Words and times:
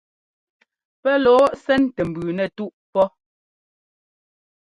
Pɛ́ 1.01 1.15
lɔɔ 1.23 1.43
ɛ́sɛ́ntɛ 1.55 2.01
mbʉʉ 2.09 2.29
nɛtúꞌ 2.37 2.75
pɔ́. 2.93 3.05